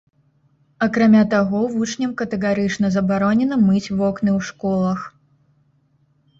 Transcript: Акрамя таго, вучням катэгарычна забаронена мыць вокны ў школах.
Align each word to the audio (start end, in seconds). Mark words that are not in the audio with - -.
Акрамя 0.85 1.21
таго, 1.33 1.59
вучням 1.73 2.15
катэгарычна 2.23 2.87
забаронена 2.97 3.55
мыць 3.69 3.85
вокны 3.99 4.31
ў 4.39 4.51
школах. 4.51 4.99